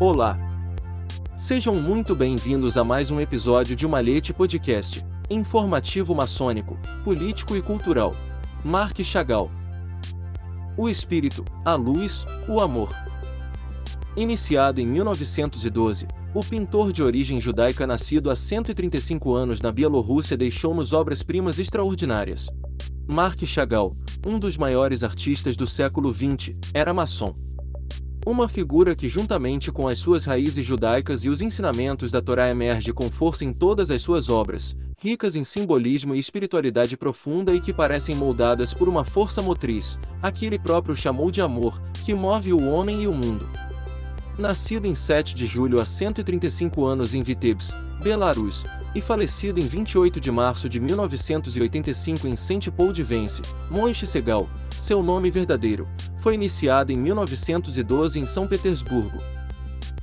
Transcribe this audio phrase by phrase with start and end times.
[0.00, 0.36] Olá!
[1.36, 8.12] Sejam muito bem-vindos a mais um episódio de Malhete Podcast, informativo maçônico, político e cultural.
[8.64, 9.52] Mark Chagall.
[10.76, 12.92] O espírito, a luz, o amor.
[14.16, 20.92] Iniciado em 1912, o pintor de origem judaica nascido há 135 anos na Bielorrússia deixou-nos
[20.92, 22.48] obras-primas extraordinárias.
[23.06, 27.43] Mark Chagall, um dos maiores artistas do século XX, era maçom.
[28.26, 32.90] Uma figura que, juntamente com as suas raízes judaicas e os ensinamentos da Torá, emerge
[32.90, 37.70] com força em todas as suas obras, ricas em simbolismo e espiritualidade profunda e que
[37.70, 42.54] parecem moldadas por uma força motriz, a que ele próprio chamou de amor, que move
[42.54, 43.46] o homem e o mundo.
[44.38, 50.20] Nascido em 7 de julho há 135 anos em Vitebsk, Belarus, e falecido em 28
[50.20, 53.40] de março de 1985 em Saint Paul de Vence,
[53.70, 54.46] Moishe Segal,
[54.78, 59.16] seu nome verdadeiro, foi iniciado em 1912 em São Petersburgo.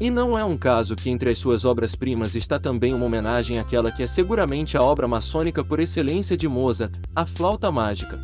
[0.00, 3.92] E não é um caso que entre as suas obras-primas está também uma homenagem àquela
[3.92, 8.18] que é seguramente a obra maçônica por excelência de Mozart, a flauta mágica.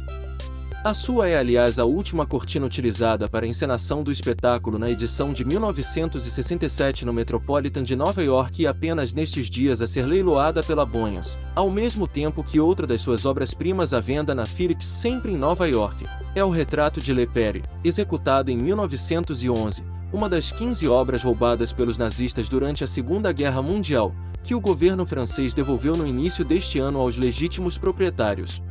[0.84, 5.32] A sua é, aliás, a última cortina utilizada para a encenação do espetáculo na edição
[5.32, 10.86] de 1967 no Metropolitan de Nova York e apenas nestes dias a ser leiloada pela
[10.86, 15.36] Bonhas, ao mesmo tempo que outra das suas obras-primas à venda na Philips sempre em
[15.36, 16.06] Nova York.
[16.32, 22.48] É o retrato de Lepere, executado em 1911, uma das 15 obras roubadas pelos nazistas
[22.48, 27.16] durante a Segunda Guerra Mundial, que o governo francês devolveu no início deste ano aos
[27.16, 28.62] legítimos proprietários.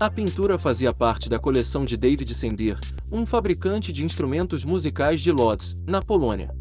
[0.00, 2.78] A pintura fazia parte da coleção de David Sendir,
[3.10, 6.54] um fabricante de instrumentos musicais de Lodz, na Polônia.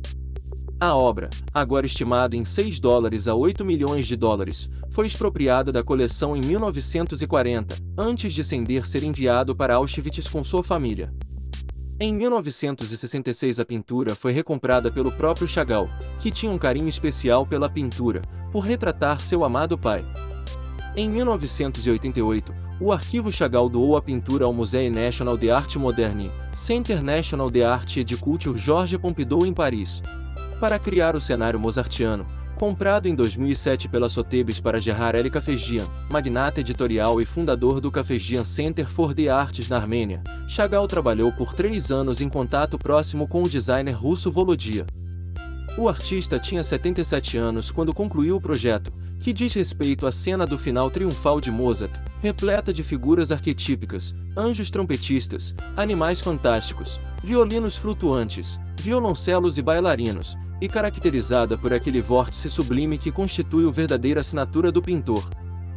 [0.79, 5.83] A obra, agora estimada em 6 dólares a 8 milhões de dólares, foi expropriada da
[5.83, 11.13] coleção em 1940, antes de Sendir ser enviado para Auschwitz com sua família.
[11.99, 17.69] Em 1966 a pintura foi recomprada pelo próprio Chagall, que tinha um carinho especial pela
[17.69, 20.03] pintura, por retratar seu amado pai.
[20.95, 27.01] Em 1988, o Arquivo Chagall doou a pintura ao Musée National de Arte Moderne, Centre
[27.01, 30.03] National de Arte et de Culture Georges Pompidou em Paris.
[30.59, 35.29] Para criar o cenário mozartiano, comprado em 2007 pela Sotheby's para Gerard L.
[35.29, 41.31] Cafegian, magnata editorial e fundador do Cafegian Center for the Arts na Armênia, Chagall trabalhou
[41.31, 44.85] por três anos em contato próximo com o designer russo Volodia.
[45.77, 50.57] O artista tinha 77 anos quando concluiu o projeto, que diz respeito à cena do
[50.57, 51.91] final triunfal de Mozart,
[52.21, 61.57] repleta de figuras arquetípicas, anjos trompetistas, animais fantásticos, violinos flutuantes, violoncelos e bailarinos, e caracterizada
[61.57, 65.29] por aquele vórtice sublime que constitui a verdadeira assinatura do pintor.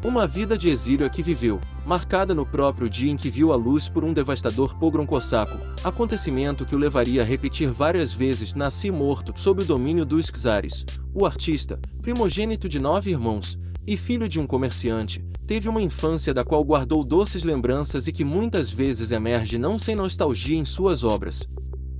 [0.02, 3.56] Uma vida de exílio a que viveu, marcada no próprio dia em que viu a
[3.56, 8.90] luz por um devastador pogrom cosaco, acontecimento que o levaria a repetir várias vezes Nasci
[8.90, 10.86] morto sob o domínio dos czares.
[11.12, 16.44] O artista, primogênito de nove irmãos, e filho de um comerciante, teve uma infância da
[16.44, 21.44] qual guardou doces lembranças e que muitas vezes emerge não sem nostalgia em suas obras.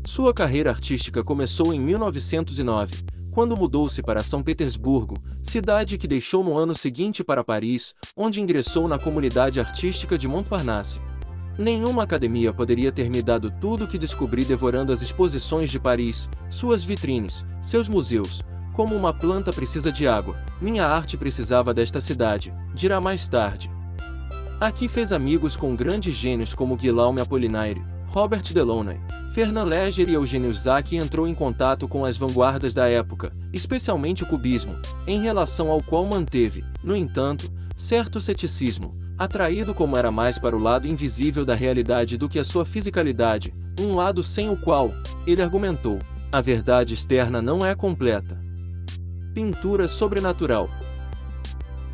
[0.07, 3.03] Sua carreira artística começou em 1909,
[3.33, 8.87] quando mudou-se para São Petersburgo, cidade que deixou no ano seguinte para Paris, onde ingressou
[8.87, 11.01] na comunidade artística de Montparnasse.
[11.59, 16.29] Nenhuma academia poderia ter me dado tudo o que descobri devorando as exposições de Paris,
[16.49, 22.53] suas vitrines, seus museus, como uma planta precisa de água, minha arte precisava desta cidade,
[22.75, 23.71] dirá mais tarde.
[24.61, 29.01] Aqui fez amigos com grandes gênios como Guillaume Apollinaire, Robert Delaunay,
[29.33, 34.27] Fernand Léger e Eugênio Zack entrou em contato com as vanguardas da época, especialmente o
[34.27, 34.77] cubismo,
[35.07, 40.59] em relação ao qual manteve, no entanto, certo ceticismo, atraído como era mais para o
[40.59, 44.93] lado invisível da realidade do que a sua fisicalidade, um lado sem o qual,
[45.27, 45.99] ele argumentou,
[46.33, 48.40] a verdade externa não é completa.
[49.33, 50.69] Pintura sobrenatural.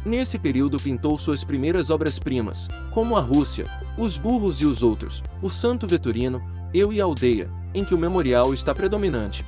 [0.07, 3.67] Nesse período pintou suas primeiras obras-primas, como a Rússia,
[3.99, 6.43] os burros e os outros, o Santo Veturino,
[6.73, 9.45] Eu e a Aldeia, em que o memorial está predominante.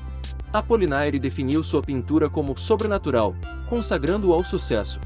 [0.52, 3.34] Apollinaire definiu sua pintura como sobrenatural,
[3.70, 5.00] consagrando-o ao sucesso.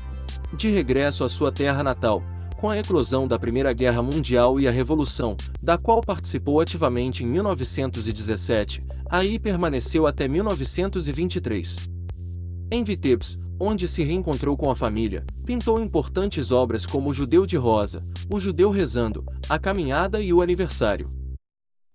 [0.52, 2.20] De regresso à sua terra natal,
[2.56, 7.28] com a eclosão da Primeira Guerra Mundial e a Revolução, da qual participou ativamente em
[7.28, 11.91] 1917, aí permaneceu até 1923.
[12.74, 17.54] Em Vitebsk, onde se reencontrou com a família, pintou importantes obras como O Judeu de
[17.54, 21.10] Rosa, O Judeu Rezando, A Caminhada e O Aniversário.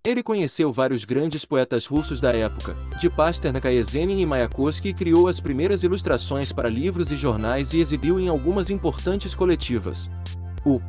[0.06, 4.94] Ele conheceu vários grandes poetas russos da época, de Pasternak a Yesenin e Mayakovsky e
[4.94, 10.08] criou as primeiras ilustrações para livros e jornais e exibiu em algumas importantes coletivas.
[10.64, 10.80] O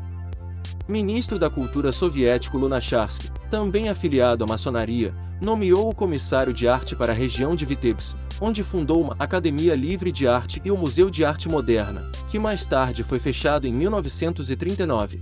[0.88, 7.12] ministro da cultura soviético Lunacharsky, também afiliado à maçonaria, nomeou o comissário de arte para
[7.12, 11.26] a região de Vitebsk, onde fundou uma Academia Livre de Arte e o Museu de
[11.26, 15.22] Arte Moderna, que mais tarde foi fechado em 1939.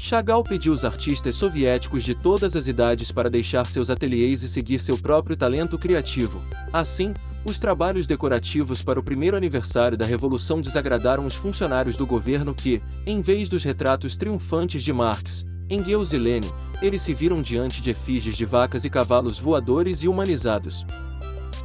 [0.00, 4.80] Chagall pediu os artistas soviéticos de todas as idades para deixar seus ateliês e seguir
[4.80, 6.42] seu próprio talento criativo.
[6.72, 12.54] Assim, os trabalhos decorativos para o primeiro aniversário da Revolução desagradaram os funcionários do governo
[12.54, 16.50] que, em vez dos retratos triunfantes de Marx, Engels e Lenin,
[16.82, 20.84] eles se viram diante de efígies de vacas e cavalos voadores e humanizados.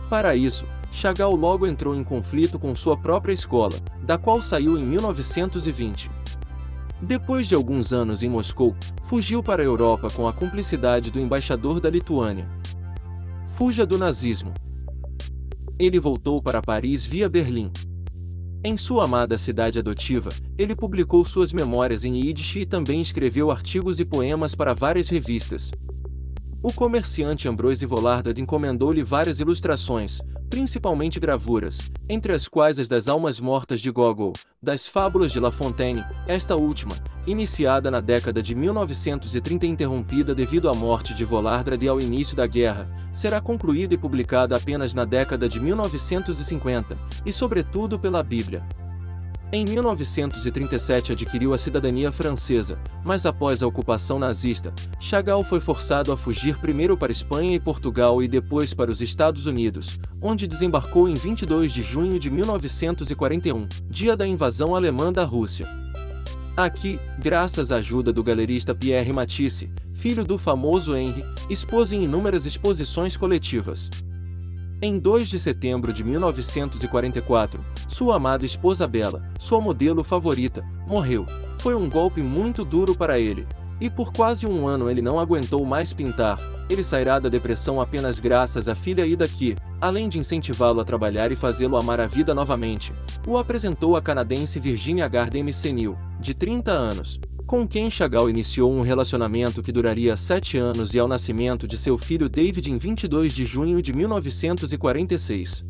[0.10, 4.84] Para isso, Chagall logo entrou em conflito com sua própria escola, da qual saiu em
[4.84, 6.10] 1920.
[7.00, 11.80] Depois de alguns anos em Moscou, fugiu para a Europa com a cumplicidade do embaixador
[11.80, 12.50] da Lituânia.
[13.50, 14.52] Fuja do nazismo.
[15.78, 17.72] Ele voltou para Paris via Berlim.
[18.64, 24.00] Em sua amada cidade adotiva, ele publicou suas memórias em Yiddish e também escreveu artigos
[24.00, 25.72] e poemas para várias revistas.
[26.62, 30.20] O comerciante Ambrose Volardad encomendou-lhe várias ilustrações,
[30.50, 35.54] principalmente gravuras, entre as quais as das Almas Mortas de Gogol, das Fábulas de La
[35.54, 41.82] Fontaine, esta última, iniciada na década de 1930 e interrompida devido à morte de Volardad
[41.82, 47.32] e ao início da guerra, será concluída e publicada apenas na década de 1950, e
[47.32, 48.68] sobretudo pela Bíblia.
[49.52, 56.18] Em 1937 adquiriu a cidadania francesa, mas após a ocupação nazista, Chagall foi forçado a
[56.18, 61.16] fugir primeiro para Espanha e Portugal e depois para os Estados Unidos, onde desembarcou em
[61.16, 65.68] 22 de junho de 1941, dia da invasão alemã da Rússia.
[66.56, 72.46] Aqui, graças à ajuda do galerista Pierre Matisse, filho do famoso Henri, expôs em inúmeras
[72.46, 73.90] exposições coletivas.
[74.82, 81.26] Em 2 de setembro de 1944, sua amada esposa Bela, sua modelo favorita, morreu.
[81.60, 83.46] Foi um golpe muito duro para ele.
[83.82, 86.40] E por quase um ano ele não aguentou mais pintar.
[86.70, 91.30] Ele sairá da depressão apenas graças à filha Ida que, além de incentivá-lo a trabalhar
[91.30, 92.94] e fazê-lo amar a vida novamente,
[93.28, 98.82] o apresentou à canadense Virginia Garden Senil, de 30 anos com quem Chagall iniciou um
[98.82, 103.44] relacionamento que duraria sete anos e ao nascimento de seu filho David em 22 de
[103.44, 105.66] junho de 1946.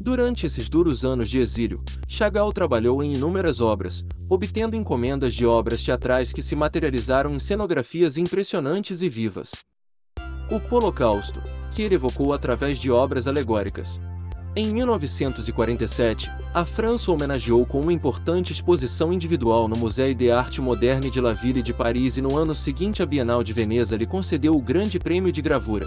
[0.00, 5.84] Durante esses duros anos de exílio, Chagall trabalhou em inúmeras obras, obtendo encomendas de obras
[5.84, 9.52] teatrais que se materializaram em cenografias impressionantes e vivas.
[10.50, 11.42] O Holocausto,
[11.74, 14.00] que ele evocou através de obras alegóricas,
[14.56, 21.10] em 1947, a França homenageou com uma importante exposição individual no Musée de Arte Moderne
[21.10, 24.56] de La Ville de Paris e no ano seguinte a Bienal de Veneza lhe concedeu
[24.56, 25.86] o Grande Prêmio de Gravura.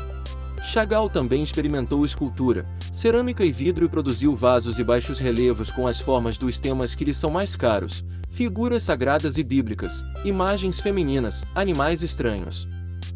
[0.61, 5.99] Chagall também experimentou escultura, cerâmica e vidro e produziu vasos e baixos relevos com as
[5.99, 12.03] formas dos temas que lhe são mais caros, figuras sagradas e bíblicas, imagens femininas, animais
[12.03, 12.67] estranhos.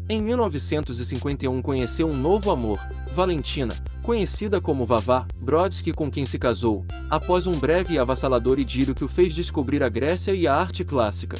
[0.08, 2.80] Em 1951 conheceu um novo amor,
[3.14, 3.72] Valentina,
[4.04, 9.02] conhecida como Vavá, Brodsky com quem se casou, após um breve e avassalador idílio que
[9.02, 11.38] o fez descobrir a Grécia e a arte clássica.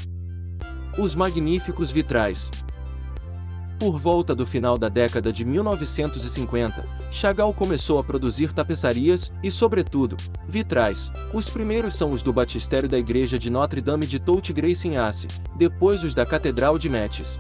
[0.99, 2.51] Os magníficos vitrais.
[3.79, 10.17] Por volta do final da década de 1950, Chagall começou a produzir tapeçarias e, sobretudo,
[10.49, 11.13] vitrais.
[11.35, 16.03] Os primeiros são os do batistério da igreja de Notre-Dame de Touty-Grace em Asse, depois
[16.03, 17.39] os da Catedral de Metz.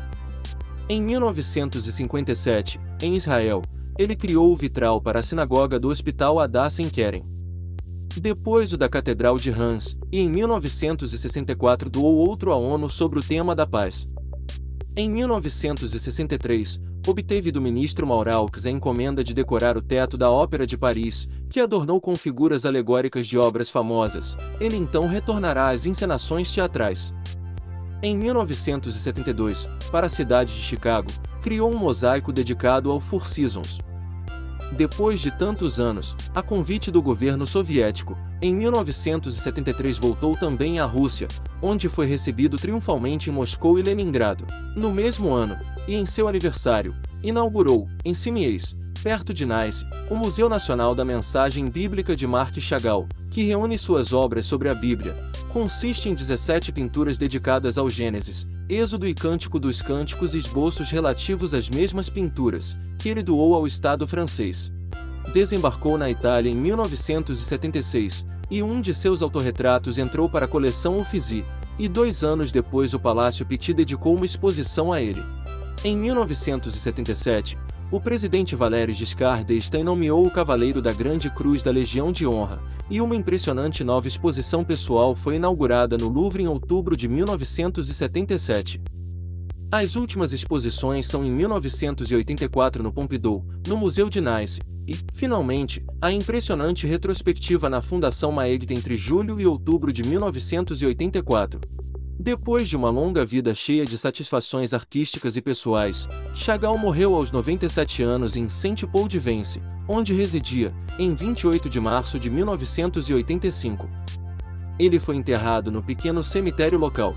[0.86, 3.62] Em 1957, em Israel,
[3.98, 7.24] ele criou o vitral para a sinagoga do Hospital Hadassah em Keren.
[8.20, 13.22] Depois o da Catedral de Hans, e em 1964 doou outro à ONU sobre o
[13.22, 14.08] tema da paz.
[14.96, 20.78] Em 1963, obteve do ministro Mauraux a encomenda de decorar o teto da Ópera de
[20.78, 24.36] Paris, que adornou com figuras alegóricas de obras famosas.
[24.60, 27.12] Ele então retornará às encenações teatrais.
[28.00, 31.10] Em 1972, para a cidade de Chicago,
[31.44, 33.78] criou um mosaico dedicado ao Four Seasons.
[34.72, 41.28] Depois de tantos anos, a convite do governo soviético, em 1973 voltou também à Rússia,
[41.60, 44.46] onde foi recebido triunfalmente em Moscou e Leningrado.
[44.74, 50.48] No mesmo ano, e em seu aniversário, inaugurou, em Simiez, perto de Nice, o Museu
[50.48, 55.14] Nacional da Mensagem Bíblica de Marc Chagall, que reúne suas obras sobre a Bíblia,
[55.54, 61.68] Consiste em 17 pinturas dedicadas ao Gênesis, Êxodo e Cântico dos Cânticos esboços relativos às
[61.68, 64.72] mesmas pinturas, que ele doou ao Estado francês.
[65.34, 71.44] Desembarcou na Itália em 1976, e um de seus autorretratos entrou para a coleção Uffizi,
[71.78, 75.22] e dois anos depois o Palácio Pitti dedicou uma exposição a ele.
[75.84, 77.58] Em 1977,
[77.90, 82.62] o presidente Valéry Giscard d'Estaing nomeou o Cavaleiro da Grande Cruz da Legião de Honra,
[82.90, 88.80] e uma impressionante nova exposição pessoal foi inaugurada no Louvre em outubro de 1977.
[89.72, 96.12] As últimas exposições são em 1984 no Pompidou, no Museu de Nice, e, finalmente, a
[96.12, 101.60] impressionante retrospectiva na Fundação Maegd entre julho e outubro de 1984.
[102.20, 108.02] Depois de uma longa vida cheia de satisfações artísticas e pessoais, Chagall morreu aos 97
[108.02, 113.88] anos em Saint-Paul-de-Vence, onde residia, em 28 de março de 1985.
[114.78, 117.14] Ele foi enterrado no pequeno cemitério local.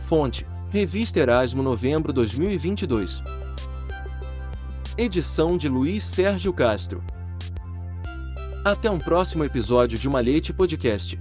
[0.00, 3.22] Fonte: Revista Erasmo, novembro 2022.
[4.96, 7.02] Edição de Luiz Sérgio Castro.
[8.64, 11.18] Até um próximo episódio de Malhete Podcast.